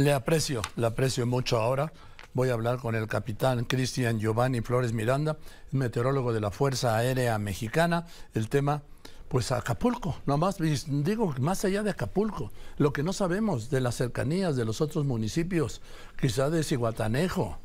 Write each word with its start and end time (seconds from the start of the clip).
Le 0.00 0.14
aprecio, 0.14 0.62
le 0.76 0.86
aprecio 0.86 1.26
mucho 1.26 1.60
ahora. 1.60 1.92
Voy 2.32 2.48
a 2.48 2.54
hablar 2.54 2.78
con 2.78 2.94
el 2.94 3.06
capitán 3.06 3.66
Cristian 3.66 4.18
Giovanni 4.18 4.62
Flores 4.62 4.94
Miranda, 4.94 5.36
meteorólogo 5.72 6.32
de 6.32 6.40
la 6.40 6.50
Fuerza 6.50 6.96
Aérea 6.96 7.38
Mexicana. 7.38 8.06
El 8.32 8.48
tema, 8.48 8.80
pues 9.28 9.52
Acapulco, 9.52 10.16
nomás 10.24 10.56
digo, 10.86 11.34
más 11.38 11.66
allá 11.66 11.82
de 11.82 11.90
Acapulco, 11.90 12.50
lo 12.78 12.94
que 12.94 13.02
no 13.02 13.12
sabemos 13.12 13.68
de 13.68 13.82
las 13.82 13.96
cercanías 13.96 14.56
de 14.56 14.64
los 14.64 14.80
otros 14.80 15.04
municipios, 15.04 15.82
quizá 16.18 16.48
de 16.48 16.64
Ciguatanejo, 16.64 17.58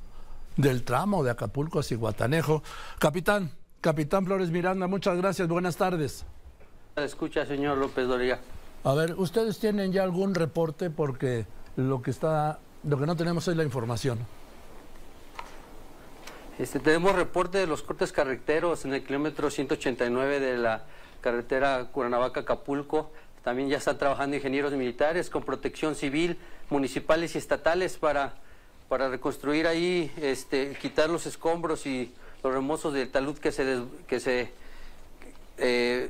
del 0.57 0.83
tramo 0.83 1.23
de 1.23 1.31
Acapulco 1.31 1.79
a 1.79 1.83
Ciguatanejo. 1.83 2.63
Capitán, 2.99 3.49
capitán 3.79 4.25
Flores 4.25 4.51
Miranda, 4.51 4.87
muchas 4.87 5.15
gracias, 5.15 5.47
buenas 5.47 5.77
tardes. 5.77 6.25
Escucha, 6.97 7.45
señor 7.45 7.77
López 7.77 8.09
Doriga. 8.09 8.41
A 8.83 8.93
ver, 8.93 9.13
¿ustedes 9.13 9.57
tienen 9.57 9.93
ya 9.93 10.03
algún 10.03 10.35
reporte? 10.35 10.89
Porque 10.89 11.45
lo 11.75 12.01
que 12.01 12.11
está, 12.11 12.59
lo 12.83 12.97
que 12.97 13.05
no 13.05 13.15
tenemos 13.15 13.47
es 13.47 13.55
la 13.55 13.63
información. 13.63 14.19
Este, 16.57 16.79
tenemos 16.79 17.15
reporte 17.15 17.57
de 17.57 17.67
los 17.67 17.81
cortes 17.81 18.13
carreteros 18.13 18.85
en 18.85 18.93
el 18.93 19.03
kilómetro 19.03 19.49
189 19.49 20.39
de 20.39 20.57
la 20.57 20.83
carretera 21.19 21.85
Cuernavaca-Acapulco. 21.91 23.11
También 23.43 23.67
ya 23.69 23.77
están 23.77 23.97
trabajando 23.97 24.37
ingenieros 24.37 24.71
militares 24.73 25.29
con 25.29 25.43
protección 25.43 25.95
civil, 25.95 26.37
municipales 26.69 27.35
y 27.35 27.39
estatales 27.39 27.97
para, 27.97 28.35
para 28.87 29.09
reconstruir 29.09 29.67
ahí, 29.67 30.11
este, 30.21 30.77
quitar 30.81 31.09
los 31.09 31.25
escombros 31.25 31.85
y 31.85 32.13
los 32.41 32.53
remozos 32.53 32.93
del 32.93 33.11
talud 33.11 33.37
que 33.37 33.51
se, 33.51 33.81
que 34.07 34.19
se 34.19 34.51
eh, 35.57 36.09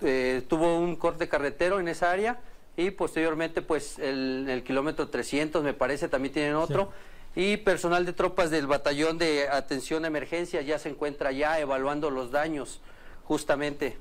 eh, 0.00 0.42
tuvo 0.48 0.78
un 0.78 0.96
corte 0.96 1.28
carretero 1.28 1.80
en 1.80 1.88
esa 1.88 2.10
área 2.10 2.40
y 2.76 2.90
posteriormente 2.90 3.62
pues 3.62 3.98
el, 3.98 4.46
el 4.48 4.62
kilómetro 4.62 5.08
300 5.08 5.62
me 5.62 5.74
parece 5.74 6.08
también 6.08 6.32
tienen 6.32 6.54
otro 6.54 6.90
y 7.34 7.56
personal 7.58 8.04
de 8.04 8.12
tropas 8.12 8.50
del 8.50 8.66
batallón 8.66 9.18
de 9.18 9.48
atención 9.48 10.04
a 10.04 10.08
emergencia 10.08 10.62
ya 10.62 10.78
se 10.78 10.90
encuentra 10.90 11.32
ya 11.32 11.58
evaluando 11.58 12.10
los 12.10 12.30
daños 12.30 12.80
justamente. 13.24 13.96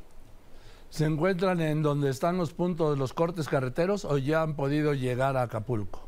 ¿Se 0.90 1.06
encuentran 1.06 1.62
en 1.62 1.84
donde 1.84 2.10
están 2.10 2.38
los 2.38 2.54
puntos 2.54 2.92
de 2.92 2.98
los 2.98 3.14
cortes 3.14 3.48
carreteros 3.48 4.04
o 4.04 4.18
ya 4.18 4.42
han 4.42 4.56
podido 4.56 4.94
llegar 4.94 5.38
a 5.38 5.44
Acapulco? 5.44 6.06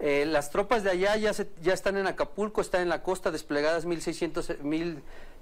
Eh, 0.00 0.26
las 0.26 0.50
tropas 0.50 0.82
de 0.82 0.90
allá 0.90 1.16
ya, 1.16 1.30
ya 1.60 1.72
están 1.72 1.96
en 1.96 2.08
Acapulco, 2.08 2.60
están 2.60 2.82
en 2.82 2.88
la 2.88 3.04
costa 3.04 3.30
desplegadas 3.30 3.86
1.600, 3.86 4.58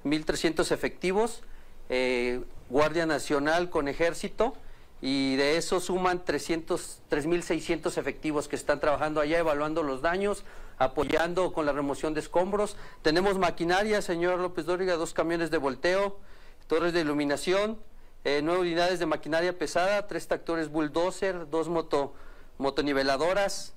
1.300 0.05 0.70
efectivos, 0.70 1.42
eh, 1.89 2.42
Guardia 2.69 3.06
Nacional 3.06 3.70
con 3.70 3.89
ejército 3.89 4.55
y 5.03 5.37
de 5.37 5.56
eso 5.56 5.81
suman 5.81 6.25
300, 6.25 7.01
3.600 7.11 7.97
efectivos 7.97 8.48
que 8.48 8.56
están 8.56 8.81
trabajando 8.81 9.20
allá 9.20 9.39
evaluando 9.39 9.83
los 9.83 10.03
daños, 10.03 10.45
apoyando 10.79 11.53
con 11.53 11.65
la 11.67 11.73
remoción 11.73 12.12
de 12.12 12.20
escombros. 12.20 12.77
Tenemos 13.03 13.39
maquinaria, 13.39 14.03
señor 14.03 14.39
López 14.39 14.67
Dóriga, 14.67 14.97
dos 14.97 15.15
camiones 15.15 15.51
de 15.51 15.59
volteo, 15.59 16.19
torres 16.67 16.93
de 16.93 17.01
iluminación, 17.01 17.78
eh, 18.25 18.41
nueve 18.43 18.61
unidades 18.61 18.98
de 18.98 19.06
maquinaria 19.06 19.59
pesada, 19.59 20.06
tres 20.06 20.28
tractores 20.28 20.69
bulldozer, 20.69 21.48
dos 21.48 21.69
moto, 21.69 22.15
motoniveladoras, 22.59 23.73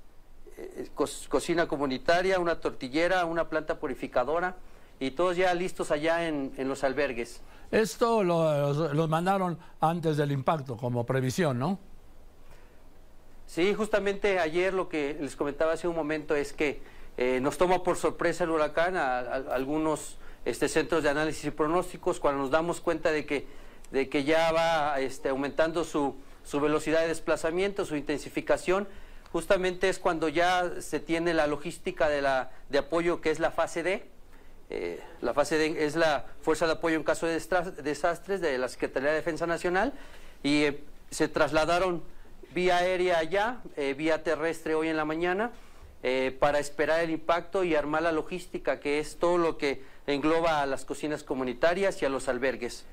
eh, 0.57 0.89
cocina 0.95 1.67
comunitaria, 1.67 2.39
una 2.39 2.59
tortillera, 2.59 3.23
una 3.25 3.47
planta 3.49 3.79
purificadora 3.79 4.57
y 5.03 5.11
todos 5.11 5.35
ya 5.35 5.53
listos 5.53 5.91
allá 5.91 6.27
en, 6.27 6.53
en 6.57 6.69
los 6.69 6.83
albergues. 6.83 7.41
Esto 7.71 8.23
lo, 8.23 9.07
mandaron 9.07 9.57
antes 9.81 10.15
del 10.15 10.31
impacto, 10.31 10.77
como 10.77 11.05
previsión, 11.05 11.59
¿no? 11.59 11.79
Sí, 13.45 13.73
justamente 13.73 14.39
ayer 14.39 14.73
lo 14.73 14.87
que 14.87 15.17
les 15.19 15.35
comentaba 15.35 15.73
hace 15.73 15.87
un 15.87 15.95
momento 15.95 16.35
es 16.35 16.53
que 16.53 16.81
eh, 17.17 17.39
nos 17.41 17.57
toma 17.57 17.83
por 17.83 17.97
sorpresa 17.97 18.45
el 18.45 18.51
huracán 18.51 18.95
a, 18.95 19.19
algunos 19.19 20.19
este, 20.45 20.69
centros 20.69 21.03
de 21.03 21.09
análisis 21.09 21.45
y 21.45 21.51
pronósticos 21.51 22.19
cuando 22.19 22.41
nos 22.41 22.51
damos 22.51 22.79
cuenta 22.79 23.11
de 23.11 23.25
que, 23.25 23.45
de 23.91 24.07
que 24.07 24.23
ya 24.23 24.51
va 24.51 24.99
este, 24.99 25.29
aumentando 25.29 25.83
su, 25.83 26.15
su 26.43 26.61
velocidad 26.61 27.01
de 27.01 27.07
desplazamiento, 27.07 27.85
su 27.85 27.97
intensificación. 27.97 28.87
Justamente 29.33 29.89
es 29.89 29.99
cuando 29.99 30.29
ya 30.29 30.79
se 30.79 30.99
tiene 30.99 31.33
la 31.33 31.47
logística 31.47 32.07
de, 32.07 32.21
la, 32.21 32.51
de 32.69 32.77
apoyo 32.77 33.19
que 33.19 33.31
es 33.31 33.39
la 33.39 33.51
fase 33.51 33.83
D, 33.83 34.12
eh, 34.75 34.99
la 35.21 35.35
fase 35.35 35.59
D 35.59 35.85
es 35.85 35.95
la 35.95 36.25
fuerza 36.41 36.65
de 36.65 36.71
apoyo 36.71 36.95
en 36.95 37.03
caso 37.03 37.27
de 37.27 37.33
desastres 37.33 38.41
de 38.41 38.57
la 38.57 38.67
Secretaría 38.67 39.09
de 39.09 39.15
Defensa 39.15 39.45
Nacional 39.45 39.93
y 40.41 40.63
eh, 40.63 40.83
se 41.11 41.27
trasladaron 41.27 42.01
vía 42.55 42.77
aérea 42.77 43.19
allá, 43.19 43.61
eh, 43.77 43.93
vía 43.93 44.23
terrestre 44.23 44.73
hoy 44.73 44.87
en 44.87 44.97
la 44.97 45.05
mañana, 45.05 45.51
para 46.41 46.59
esperar 46.59 46.99
el 46.99 47.11
impacto 47.11 47.63
y 47.63 47.75
armar 47.75 48.01
la 48.01 48.11
logística, 48.11 48.81
que 48.81 48.99
es 48.99 49.15
todo 49.15 49.37
lo 49.37 49.57
que 49.57 49.83
engloba 50.05 50.61
a 50.61 50.65
las 50.65 50.83
cocinas 50.83 51.23
comunitarias 51.23 52.01
y 52.01 52.05
a 52.05 52.09
los 52.09 52.27
albergues. 52.27 52.83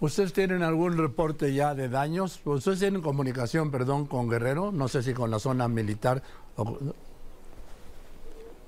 ¿Ustedes 0.00 0.34
tienen 0.34 0.62
algún 0.62 0.98
reporte 0.98 1.54
ya 1.54 1.74
de 1.74 1.88
daños? 1.88 2.42
¿Ustedes 2.44 2.80
tienen 2.80 3.00
comunicación, 3.00 3.70
perdón, 3.70 4.04
con 4.04 4.28
Guerrero? 4.28 4.70
No 4.70 4.88
sé 4.88 5.02
si 5.02 5.14
con 5.14 5.30
la 5.30 5.38
zona 5.38 5.66
militar. 5.66 6.22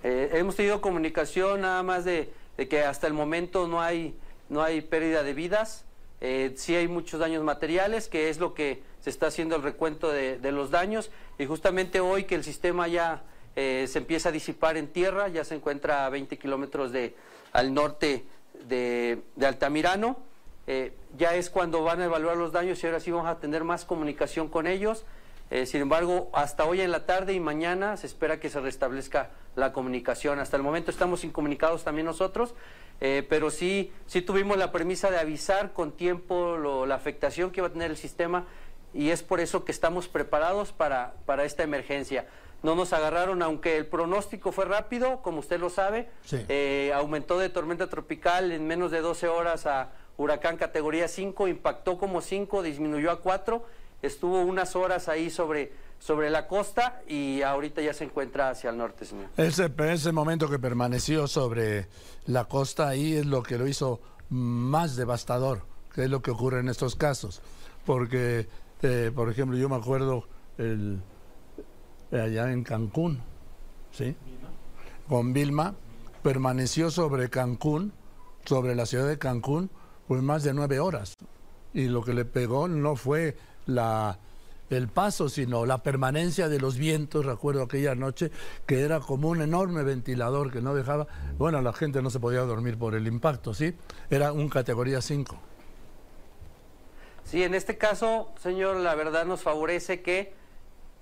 hemos 0.02 0.56
tenido 0.56 0.80
comunicación 0.80 1.60
nada 1.60 1.82
más 1.82 2.06
de 2.06 2.32
de 2.56 2.68
que 2.68 2.82
hasta 2.82 3.06
el 3.06 3.12
momento 3.12 3.66
no 3.68 3.80
hay, 3.80 4.14
no 4.48 4.62
hay 4.62 4.80
pérdida 4.80 5.22
de 5.22 5.34
vidas, 5.34 5.84
eh, 6.20 6.54
sí 6.56 6.74
hay 6.74 6.88
muchos 6.88 7.20
daños 7.20 7.42
materiales, 7.44 8.08
que 8.08 8.30
es 8.30 8.38
lo 8.38 8.54
que 8.54 8.82
se 9.00 9.10
está 9.10 9.26
haciendo 9.26 9.56
el 9.56 9.62
recuento 9.62 10.10
de, 10.10 10.38
los 10.52 10.70
daños, 10.70 11.10
y 11.38 11.44
justamente 11.44 12.00
hoy 12.00 12.24
que 12.24 12.34
el 12.34 12.44
sistema 12.44 12.88
ya 12.88 13.24
eh, 13.56 13.86
se 13.88 13.98
empieza 13.98 14.30
a 14.30 14.32
disipar 14.32 14.76
en 14.76 14.88
tierra, 14.88 15.28
ya 15.28 15.44
se 15.44 15.54
encuentra 15.54 16.06
a 16.06 16.08
20 16.08 16.38
kilómetros 16.38 16.92
de, 16.92 17.14
al 17.52 17.74
norte 17.74 18.24
de, 18.66 19.20
Altamirano, 19.42 20.16
eh, 20.66 20.94
ya 21.18 21.34
es 21.34 21.50
cuando 21.50 21.84
van 21.84 22.00
a 22.00 22.06
evaluar 22.06 22.38
los 22.38 22.52
daños 22.52 22.82
y 22.82 22.86
ahora 22.86 23.00
sí 23.00 23.10
vamos 23.10 23.26
a 23.28 23.38
tener 23.38 23.64
más 23.64 23.84
comunicación 23.84 24.48
con 24.48 24.66
ellos. 24.66 25.04
Sin 25.66 25.82
embargo, 25.82 26.30
hasta 26.32 26.64
hoy 26.64 26.80
en 26.80 26.90
la 26.90 27.06
tarde 27.06 27.32
y 27.34 27.38
mañana 27.38 27.96
se 27.96 28.06
espera 28.06 28.40
que 28.40 28.48
se 28.48 28.58
restablezca 28.60 29.30
la 29.56 29.72
comunicación. 29.72 30.38
Hasta 30.38 30.56
el 30.56 30.62
momento 30.62 30.90
estamos 30.90 31.24
incomunicados 31.24 31.84
también 31.84 32.06
nosotros, 32.06 32.54
eh, 33.00 33.26
pero 33.28 33.50
sí, 33.50 33.92
sí 34.06 34.22
tuvimos 34.22 34.56
la 34.56 34.72
premisa 34.72 35.10
de 35.10 35.18
avisar 35.18 35.72
con 35.72 35.92
tiempo 35.92 36.56
la 36.86 36.94
afectación 36.94 37.50
que 37.50 37.60
va 37.60 37.68
a 37.68 37.72
tener 37.72 37.90
el 37.90 37.96
sistema 37.96 38.46
y 38.92 39.10
es 39.10 39.22
por 39.22 39.40
eso 39.40 39.64
que 39.64 39.72
estamos 39.72 40.08
preparados 40.08 40.72
para, 40.72 41.14
para 41.26 41.44
esta 41.44 41.62
emergencia. 41.62 42.26
No 42.62 42.74
nos 42.74 42.92
agarraron, 42.92 43.42
aunque 43.42 43.76
el 43.76 43.86
pronóstico 43.86 44.50
fue 44.50 44.64
rápido, 44.64 45.20
como 45.20 45.40
usted 45.40 45.60
lo 45.60 45.68
sabe, 45.68 46.08
eh, 46.30 46.92
aumentó 46.94 47.38
de 47.38 47.50
tormenta 47.50 47.88
tropical 47.88 48.52
en 48.52 48.66
menos 48.66 48.90
de 48.90 49.00
12 49.00 49.28
horas 49.28 49.66
a 49.66 49.90
huracán 50.16 50.56
categoría 50.56 51.08
5, 51.08 51.48
impactó 51.48 51.98
como 51.98 52.20
5, 52.20 52.62
disminuyó 52.62 53.10
a 53.10 53.20
4 53.20 53.64
estuvo 54.06 54.40
unas 54.42 54.76
horas 54.76 55.08
ahí 55.08 55.30
sobre, 55.30 55.72
sobre 55.98 56.30
la 56.30 56.46
costa 56.46 57.02
y 57.08 57.42
ahorita 57.42 57.80
ya 57.80 57.94
se 57.94 58.04
encuentra 58.04 58.50
hacia 58.50 58.70
el 58.70 58.76
norte, 58.76 59.04
señor. 59.04 59.28
Ese, 59.36 59.72
ese 59.78 60.12
momento 60.12 60.50
que 60.50 60.58
permaneció 60.58 61.26
sobre 61.26 61.88
la 62.26 62.44
costa 62.44 62.88
ahí 62.88 63.14
es 63.14 63.26
lo 63.26 63.42
que 63.42 63.58
lo 63.58 63.66
hizo 63.66 64.00
más 64.28 64.96
devastador, 64.96 65.62
que 65.94 66.04
es 66.04 66.10
lo 66.10 66.22
que 66.22 66.30
ocurre 66.30 66.60
en 66.60 66.68
estos 66.68 66.96
casos. 66.96 67.40
Porque, 67.86 68.48
eh, 68.82 69.12
por 69.14 69.30
ejemplo, 69.30 69.56
yo 69.56 69.68
me 69.68 69.76
acuerdo 69.76 70.26
el, 70.58 71.00
allá 72.12 72.50
en 72.52 72.64
Cancún, 72.64 73.20
¿sí? 73.92 74.16
Con 75.08 75.32
Vilma, 75.32 75.74
permaneció 76.22 76.90
sobre 76.90 77.30
Cancún, 77.30 77.92
sobre 78.44 78.74
la 78.74 78.86
ciudad 78.86 79.08
de 79.08 79.18
Cancún, 79.18 79.70
pues 80.06 80.22
más 80.22 80.42
de 80.42 80.54
nueve 80.54 80.80
horas. 80.80 81.14
Y 81.72 81.88
lo 81.88 82.02
que 82.02 82.14
le 82.14 82.24
pegó 82.24 82.68
no 82.68 82.96
fue 82.96 83.36
la, 83.66 84.18
el 84.70 84.88
paso, 84.88 85.28
sino 85.28 85.66
la 85.66 85.82
permanencia 85.82 86.48
de 86.48 86.58
los 86.58 86.76
vientos. 86.78 87.24
Recuerdo 87.24 87.62
aquella 87.62 87.94
noche 87.94 88.30
que 88.66 88.80
era 88.80 89.00
como 89.00 89.28
un 89.28 89.42
enorme 89.42 89.82
ventilador 89.82 90.52
que 90.52 90.60
no 90.60 90.74
dejaba. 90.74 91.06
Bueno, 91.38 91.60
la 91.62 91.72
gente 91.72 92.02
no 92.02 92.10
se 92.10 92.20
podía 92.20 92.40
dormir 92.40 92.78
por 92.78 92.94
el 92.94 93.06
impacto, 93.06 93.54
¿sí? 93.54 93.74
Era 94.10 94.32
un 94.32 94.48
categoría 94.48 95.00
5. 95.00 95.36
Sí, 97.24 97.42
en 97.42 97.54
este 97.54 97.78
caso, 97.78 98.32
señor, 98.40 98.76
la 98.76 98.94
verdad 98.94 99.24
nos 99.24 99.42
favorece 99.42 100.02
que 100.02 100.34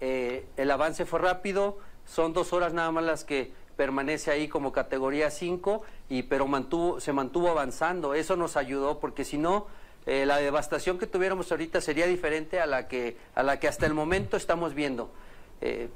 eh, 0.00 0.46
el 0.56 0.70
avance 0.70 1.04
fue 1.04 1.18
rápido. 1.18 1.78
Son 2.06 2.32
dos 2.32 2.52
horas 2.52 2.72
nada 2.72 2.90
más 2.90 3.04
las 3.04 3.24
que 3.24 3.52
permanece 3.76 4.30
ahí 4.30 4.48
como 4.48 4.72
categoría 4.72 5.30
5, 5.30 5.82
y, 6.08 6.24
pero 6.24 6.46
mantuvo, 6.46 7.00
se 7.00 7.12
mantuvo 7.12 7.50
avanzando. 7.50 8.14
Eso 8.14 8.36
nos 8.36 8.56
ayudó 8.56 9.00
porque 9.00 9.24
si 9.24 9.38
no 9.38 9.66
eh, 10.06 10.26
la 10.26 10.38
devastación 10.38 10.98
que 10.98 11.06
tuviéramos 11.06 11.50
ahorita 11.50 11.80
sería 11.80 12.06
diferente 12.06 12.60
a 12.60 12.66
la 12.66 12.88
que, 12.88 13.16
a 13.34 13.42
la 13.42 13.60
que 13.60 13.68
hasta 13.68 13.86
el 13.86 13.94
momento 13.94 14.36
estamos 14.36 14.74
viendo. 14.74 15.12
Eh, 15.60 15.88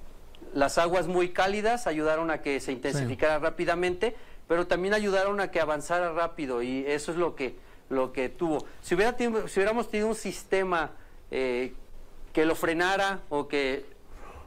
las 0.54 0.78
aguas 0.78 1.06
muy 1.06 1.30
cálidas 1.30 1.86
ayudaron 1.86 2.30
a 2.30 2.40
que 2.40 2.60
se 2.60 2.72
intensificara 2.72 3.38
rápidamente, 3.38 4.16
pero 4.48 4.66
también 4.66 4.94
ayudaron 4.94 5.40
a 5.40 5.50
que 5.50 5.60
avanzara 5.60 6.12
rápido 6.12 6.62
y 6.62 6.84
eso 6.86 7.12
es 7.12 7.18
lo 7.18 7.34
que, 7.34 7.56
lo 7.90 8.12
que 8.12 8.28
tuvo. 8.28 8.64
Si, 8.80 8.94
hubiera, 8.94 9.16
si 9.18 9.26
hubiéramos 9.26 9.90
tenido 9.90 10.08
un 10.08 10.14
sistema 10.14 10.92
eh, 11.30 11.74
que 12.32 12.46
lo 12.46 12.54
frenara 12.54 13.20
o 13.28 13.48
que 13.48 13.86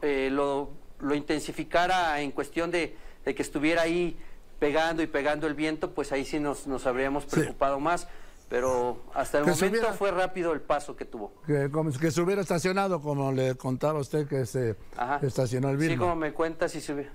eh, 0.01 0.29
lo, 0.31 0.69
lo, 0.99 1.15
intensificara 1.15 2.21
en 2.21 2.31
cuestión 2.31 2.71
de, 2.71 2.95
de, 3.25 3.35
que 3.35 3.41
estuviera 3.41 3.81
ahí 3.81 4.17
pegando 4.59 5.03
y 5.03 5.07
pegando 5.07 5.47
el 5.47 5.53
viento, 5.53 5.91
pues 5.91 6.11
ahí 6.11 6.23
sí 6.23 6.39
nos, 6.39 6.67
nos 6.67 6.85
habríamos 6.85 7.25
preocupado 7.25 7.79
más. 7.79 8.07
Pero 8.49 9.03
hasta 9.13 9.39
el 9.39 9.45
momento 9.45 9.93
fue 9.93 10.11
rápido 10.11 10.53
el 10.53 10.61
paso 10.61 10.95
que 10.95 11.05
tuvo. 11.05 11.33
Que, 11.45 11.69
que, 12.01 12.11
se 12.11 12.21
hubiera 12.21 12.41
estacionado, 12.41 12.99
como 12.99 13.31
le 13.31 13.55
contaba 13.55 13.99
usted 13.99 14.27
que 14.27 14.45
se 14.47 14.75
estacionó 15.21 15.69
el 15.69 15.77
Vilma. 15.77 15.93
Sí, 15.93 15.99
como 15.99 16.15
me 16.15 16.33
cuenta, 16.33 16.67
si 16.67 16.81
se 16.81 16.93
hubiera. 16.93 17.11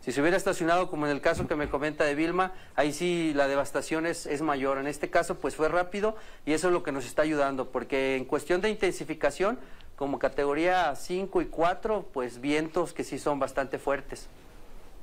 Si 0.00 0.12
se 0.12 0.20
hubiera 0.20 0.36
estacionado, 0.36 0.90
como 0.90 1.06
en 1.06 1.12
el 1.12 1.22
caso 1.22 1.46
que 1.46 1.56
me 1.56 1.70
comenta 1.70 2.04
de 2.04 2.14
Vilma, 2.14 2.52
ahí 2.74 2.92
sí 2.92 3.32
la 3.34 3.48
devastación 3.48 4.04
es, 4.04 4.26
es, 4.26 4.42
mayor. 4.42 4.76
En 4.76 4.86
este 4.86 5.08
caso, 5.08 5.36
pues 5.36 5.56
fue 5.56 5.68
rápido 5.68 6.16
y 6.44 6.52
eso 6.52 6.66
es 6.66 6.74
lo 6.74 6.82
que 6.82 6.92
nos 6.92 7.06
está 7.06 7.22
ayudando, 7.22 7.70
porque 7.70 8.16
en 8.16 8.26
cuestión 8.26 8.60
de 8.60 8.68
intensificación, 8.68 9.58
como 9.96 10.18
categoría 10.18 10.94
5 10.94 11.40
y 11.40 11.46
4, 11.46 12.08
pues 12.12 12.40
vientos 12.40 12.92
que 12.92 13.02
sí 13.02 13.18
son 13.18 13.38
bastante 13.38 13.78
fuertes. 13.78 14.28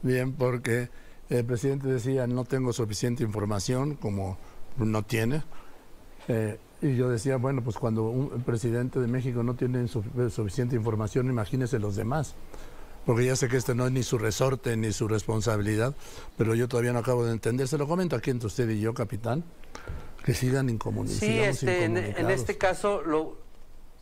Bien, 0.03 0.33
porque 0.33 0.89
el 1.29 1.45
presidente 1.45 1.87
decía, 1.87 2.27
no 2.27 2.45
tengo 2.45 2.71
suficiente 2.71 3.23
información, 3.23 3.95
como 3.95 4.37
no 4.77 5.03
tiene. 5.03 5.43
Eh, 6.27 6.57
y 6.81 6.95
yo 6.95 7.09
decía, 7.09 7.37
bueno, 7.37 7.63
pues 7.63 7.77
cuando 7.77 8.03
un 8.03 8.41
presidente 8.43 8.99
de 8.99 9.07
México 9.07 9.43
no 9.43 9.53
tiene 9.55 9.87
suficiente 9.87 10.75
información, 10.75 11.27
imagínese 11.27 11.79
los 11.79 11.95
demás 11.95 12.35
porque 13.05 13.25
ya 13.25 13.35
sé 13.35 13.47
que 13.47 13.57
este 13.57 13.73
no 13.73 13.85
es 13.85 13.91
ni 13.91 14.03
su 14.03 14.17
resorte 14.17 14.77
ni 14.77 14.91
su 14.91 15.07
responsabilidad, 15.07 15.95
pero 16.37 16.55
yo 16.55 16.67
todavía 16.67 16.93
no 16.93 16.99
acabo 16.99 17.25
de 17.25 17.31
entender. 17.31 17.67
Se 17.67 17.77
lo 17.77 17.87
comento 17.87 18.15
aquí 18.15 18.29
entre 18.29 18.47
usted 18.47 18.69
y 18.69 18.79
yo, 18.79 18.93
capitán, 18.93 19.43
que 20.23 20.33
sigan 20.33 20.69
incomunicados. 20.69 21.19
Sí, 21.19 21.39
este, 21.39 21.85
en, 21.85 21.97
este 21.97 22.57
caso, 22.57 23.01
lo, 23.01 23.37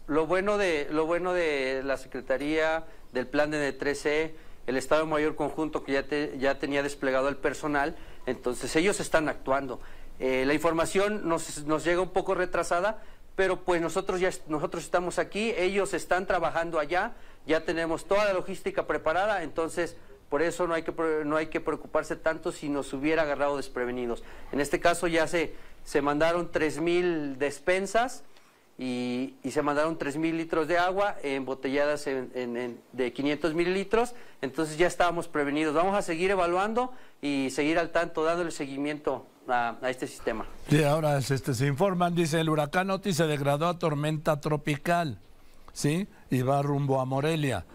lo, 0.08 0.28
bueno 0.28 0.58
de, 0.58 0.88
lo 0.92 1.06
bueno 1.06 1.34
de 1.34 1.82
la 1.84 1.98
Secretaría, 1.98 2.86
del 3.14 3.28
plan 3.28 3.52
de 3.52 3.72
13 3.72 4.50
el 4.68 4.78
Estado 4.78 5.08
Mayor 5.08 5.36
Conjunto 5.36 5.84
que 5.84 5.94
ya, 5.94 6.06
ya 6.38 6.60
tenía 6.60 6.84
desplegado 6.84 7.28
el 7.28 7.38
personal, 7.38 7.96
entonces 8.28 8.76
ellos 8.76 9.00
están 9.00 9.28
actuando. 9.28 9.80
Eh, 10.20 10.44
la 10.46 10.54
información 10.54 11.28
nos, 11.28 11.66
llega 11.84 12.02
un 12.02 12.10
poco 12.10 12.36
retrasada, 12.36 13.02
pero 13.36 13.62
pues 13.62 13.82
nosotros 13.82 14.20
ya 14.20 14.30
nosotros 14.48 14.84
estamos 14.84 15.18
aquí, 15.18 15.54
ellos 15.58 15.94
están 15.94 16.28
trabajando 16.28 16.80
allá, 16.80 17.14
ya 17.46 17.62
tenemos 17.62 18.06
toda 18.06 18.26
la 18.26 18.34
logística 18.34 18.86
preparada, 18.86 19.44
entonces 19.44 19.96
por 20.30 20.42
eso 20.42 20.68
no 20.68 20.74
hay 20.74 20.84
que 20.84 20.94
no 21.26 21.38
hay 21.38 21.48
que 21.48 21.60
preocuparse 21.60 22.16
tanto 22.16 22.52
si 22.52 22.70
nos 22.70 22.94
hubiera 22.94 23.24
agarrado 23.24 23.58
desprevenidos. 23.58 24.24
En 24.52 24.60
este 24.60 24.80
caso 24.80 25.08
ya 25.08 25.26
se 25.26 25.54
se 25.84 26.02
mandaron 26.02 26.52
3000 26.52 27.40
despensas 27.40 28.24
y, 28.78 29.34
se 29.50 29.62
mandaron 29.62 29.98
3.000 29.98 30.34
litros 30.34 30.68
de 30.68 30.78
agua 30.78 31.18
embotelladas 31.24 32.08
en, 32.08 32.80
de 32.94 33.12
500 33.12 33.54
mililitros, 33.54 34.14
entonces 34.42 34.78
ya 34.78 34.88
estábamos 34.88 35.28
prevenidos. 35.28 35.74
Vamos 35.74 35.96
a 35.98 36.02
seguir 36.02 36.32
evaluando 36.32 36.94
y 37.22 37.50
seguir 37.50 37.80
al 37.80 37.90
tanto, 37.90 38.24
dándole 38.24 38.52
seguimiento 38.52 39.26
a, 39.52 39.78
este 39.90 40.08
sistema. 40.08 40.46
Sí, 40.70 40.84
ahora 40.84 41.18
este, 41.18 41.54
se 41.54 41.68
informan, 41.68 42.16
dice, 42.16 42.40
el 42.40 42.50
huracán 42.50 42.90
Otis 42.90 43.18
se 43.18 43.28
degradó 43.28 43.68
a 43.68 43.80
tormenta 43.80 44.40
tropical, 44.40 45.20
¿sí? 45.74 46.08
Y 46.30 46.42
va 46.42 46.62
rumbo 46.62 47.02
a 47.02 47.06
Morelia. 47.06 47.66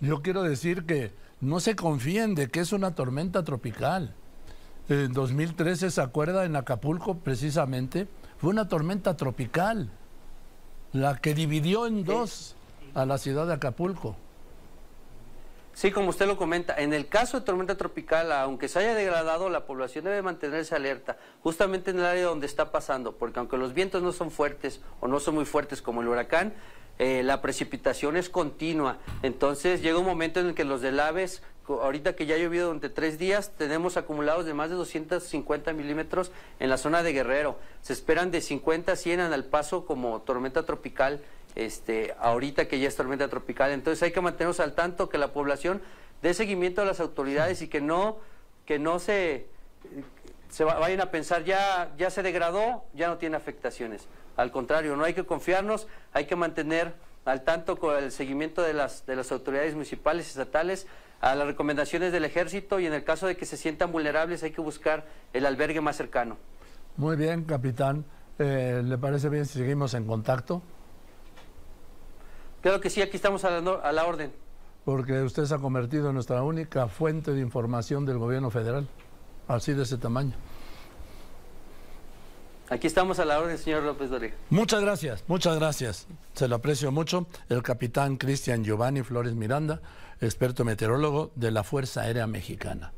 Yo 0.00 0.22
quiero 0.22 0.42
decir 0.42 0.84
que 0.84 1.12
no 1.40 1.60
se 1.60 1.76
confíen 1.76 2.34
de 2.34 2.48
que 2.48 2.60
es 2.60 2.72
una 2.72 2.94
tormenta 2.94 3.44
tropical. 3.44 4.14
En 4.88 5.12
2013, 5.12 5.90
¿se 5.90 6.00
acuerda? 6.00 6.44
En 6.44 6.56
Acapulco, 6.56 7.18
precisamente, 7.18 8.08
fue 8.38 8.50
una 8.50 8.68
tormenta 8.68 9.16
tropical 9.16 9.90
la 10.92 11.16
que 11.16 11.34
dividió 11.34 11.86
en 11.86 12.04
dos 12.04 12.56
a 12.94 13.06
la 13.06 13.18
ciudad 13.18 13.46
de 13.46 13.54
Acapulco. 13.54 14.16
Sí, 15.82 15.90
como 15.90 16.10
usted 16.10 16.28
lo 16.28 16.36
comenta, 16.36 16.76
en 16.76 16.92
el 16.92 17.08
caso 17.08 17.40
de 17.40 17.44
tormenta 17.44 17.76
tropical, 17.76 18.30
aunque 18.30 18.68
se 18.68 18.78
haya 18.78 18.94
degradado, 18.94 19.48
la 19.48 19.66
población 19.66 20.04
debe 20.04 20.22
mantenerse 20.22 20.76
alerta, 20.76 21.16
justamente 21.40 21.90
en 21.90 21.98
el 21.98 22.04
área 22.04 22.22
donde 22.22 22.46
está 22.46 22.70
pasando, 22.70 23.16
porque 23.16 23.40
aunque 23.40 23.56
los 23.56 23.74
vientos 23.74 24.00
no 24.00 24.12
son 24.12 24.30
fuertes 24.30 24.80
o 25.00 25.08
no 25.08 25.18
son 25.18 25.34
muy 25.34 25.44
fuertes 25.44 25.82
como 25.82 26.00
el 26.00 26.06
huracán, 26.06 26.54
eh, 27.00 27.24
la 27.24 27.42
precipitación 27.42 28.16
es 28.16 28.28
continua. 28.28 28.98
Entonces 29.24 29.82
llega 29.82 29.98
un 29.98 30.06
momento 30.06 30.38
en 30.38 30.50
el 30.50 30.54
que 30.54 30.62
los 30.62 30.82
delaves, 30.82 31.42
ahorita 31.66 32.14
que 32.14 32.26
ya 32.26 32.36
ha 32.36 32.38
llovido 32.38 32.66
durante 32.66 32.88
tres 32.88 33.18
días, 33.18 33.50
tenemos 33.58 33.96
acumulados 33.96 34.46
de 34.46 34.54
más 34.54 34.70
de 34.70 34.76
250 34.76 35.72
milímetros 35.72 36.30
en 36.60 36.70
la 36.70 36.76
zona 36.76 37.02
de 37.02 37.12
Guerrero. 37.12 37.58
Se 37.80 37.92
esperan 37.92 38.30
de 38.30 38.40
50 38.40 38.92
a 38.92 38.94
100 38.94 39.18
al 39.18 39.44
paso 39.46 39.84
como 39.84 40.22
tormenta 40.22 40.64
tropical, 40.64 41.22
este, 41.54 42.14
ahorita 42.18 42.66
que 42.66 42.78
ya 42.78 42.88
es 42.88 42.96
tormenta 42.96 43.28
tropical. 43.28 43.72
Entonces 43.72 44.02
hay 44.02 44.12
que 44.12 44.20
mantenernos 44.20 44.60
al 44.60 44.74
tanto 44.74 45.08
que 45.08 45.18
la 45.18 45.32
población 45.32 45.82
dé 46.22 46.34
seguimiento 46.34 46.82
a 46.82 46.84
las 46.84 47.00
autoridades 47.00 47.62
y 47.62 47.68
que 47.68 47.80
no, 47.80 48.18
que 48.64 48.78
no 48.78 48.98
se, 48.98 49.46
se 50.48 50.64
vayan 50.64 51.00
a 51.00 51.10
pensar 51.10 51.44
ya, 51.44 51.92
ya 51.96 52.10
se 52.10 52.22
degradó, 52.22 52.84
ya 52.94 53.08
no 53.08 53.18
tiene 53.18 53.36
afectaciones. 53.36 54.08
Al 54.36 54.50
contrario, 54.50 54.96
no 54.96 55.04
hay 55.04 55.14
que 55.14 55.24
confiarnos, 55.24 55.88
hay 56.12 56.26
que 56.26 56.36
mantener 56.36 56.94
al 57.24 57.42
tanto 57.42 57.78
con 57.78 57.96
el 57.96 58.10
seguimiento 58.10 58.62
de 58.62 58.72
las, 58.72 59.06
de 59.06 59.16
las 59.16 59.30
autoridades 59.30 59.74
municipales 59.74 60.26
y 60.26 60.30
estatales 60.30 60.86
a 61.20 61.34
las 61.36 61.46
recomendaciones 61.46 62.12
del 62.12 62.24
ejército 62.24 62.80
y 62.80 62.86
en 62.86 62.92
el 62.92 63.04
caso 63.04 63.26
de 63.26 63.36
que 63.36 63.46
se 63.46 63.56
sientan 63.56 63.92
vulnerables 63.92 64.42
hay 64.42 64.50
que 64.50 64.60
buscar 64.60 65.04
el 65.32 65.46
albergue 65.46 65.80
más 65.80 65.96
cercano. 65.96 66.36
Muy 66.96 67.16
bien, 67.16 67.44
capitán. 67.44 68.04
Eh, 68.38 68.82
¿Le 68.84 68.98
parece 68.98 69.28
bien 69.28 69.46
si 69.46 69.60
seguimos 69.60 69.94
en 69.94 70.06
contacto? 70.06 70.62
Claro 72.62 72.80
que 72.80 72.90
sí, 72.90 73.02
aquí 73.02 73.16
estamos 73.16 73.44
a 73.44 73.50
la, 73.50 73.72
a 73.72 73.92
la 73.92 74.06
orden. 74.06 74.32
Porque 74.84 75.20
usted 75.22 75.44
se 75.44 75.54
ha 75.54 75.58
convertido 75.58 76.08
en 76.08 76.14
nuestra 76.14 76.42
única 76.42 76.88
fuente 76.88 77.32
de 77.32 77.40
información 77.40 78.06
del 78.06 78.18
gobierno 78.18 78.50
federal, 78.50 78.88
así 79.48 79.72
de 79.74 79.82
ese 79.82 79.98
tamaño. 79.98 80.32
Aquí 82.68 82.86
estamos 82.86 83.18
a 83.18 83.24
la 83.24 83.38
orden, 83.38 83.58
señor 83.58 83.82
López 83.82 84.08
Dóriga. 84.08 84.34
Muchas 84.48 84.80
gracias, 84.80 85.24
muchas 85.26 85.58
gracias. 85.58 86.06
Se 86.32 86.48
lo 86.48 86.56
aprecio 86.56 86.90
mucho. 86.90 87.26
El 87.48 87.62
capitán 87.62 88.16
Cristian 88.16 88.64
Giovanni 88.64 89.02
Flores 89.02 89.34
Miranda, 89.34 89.82
experto 90.20 90.64
meteorólogo 90.64 91.32
de 91.34 91.50
la 91.50 91.64
Fuerza 91.64 92.02
Aérea 92.02 92.26
Mexicana. 92.26 92.92